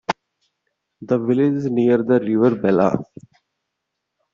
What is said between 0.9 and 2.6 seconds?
The village is near the River